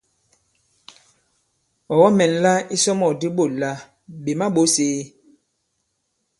[1.93, 3.71] Ɔ̀ kɔ-mɛ̀nla isɔmɔ̂k di ɓôt là
[4.23, 5.01] "ɓè ma-ɓōs ēe?".